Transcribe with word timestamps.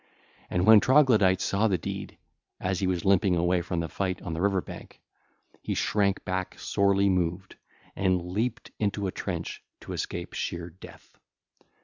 And 0.49 0.65
when 0.65 0.79
Troglodyte 0.79 1.41
saw 1.41 1.67
the 1.67 1.77
deed, 1.77 2.17
as 2.59 2.79
he 2.79 2.87
was 2.87 3.05
limping 3.05 3.35
away 3.35 3.61
from 3.61 3.81
the 3.81 3.87
fight 3.87 4.19
on 4.23 4.33
the 4.33 4.41
river 4.41 4.59
bank, 4.59 4.99
he 5.61 5.75
shrank 5.75 6.25
back 6.25 6.57
sorely 6.57 7.07
moved, 7.07 7.55
and 7.95 8.19
leaped 8.31 8.71
into 8.79 9.05
a 9.05 9.11
trench 9.11 9.61
to 9.81 9.93
escape 9.93 10.33
sheer 10.33 10.71
death. 10.71 11.19